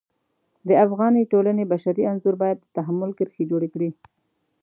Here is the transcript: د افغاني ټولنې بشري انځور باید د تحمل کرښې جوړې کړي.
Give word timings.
د 0.67 0.69
افغاني 0.85 1.23
ټولنې 1.31 1.63
بشري 1.71 2.03
انځور 2.11 2.35
باید 2.41 2.57
د 2.59 2.65
تحمل 2.75 3.11
کرښې 3.17 3.43
جوړې 3.51 3.69
کړي. 3.73 3.89